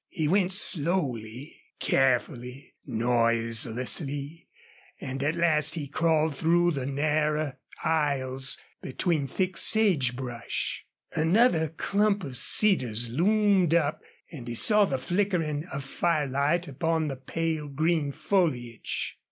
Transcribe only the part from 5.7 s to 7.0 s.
he crawled through the